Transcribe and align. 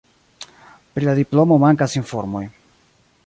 Pri 0.95 1.09
la 1.09 1.15
diplomo 1.19 1.59
mankas 1.65 1.97
informoj. 2.01 2.45